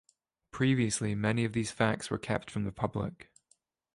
Previously 0.49 1.13
many 1.13 1.45
of 1.45 1.53
these 1.53 1.69
facts 1.69 2.09
were 2.09 2.17
kept 2.17 2.49
from 2.49 2.63
the 2.63 2.71
public. 2.71 3.29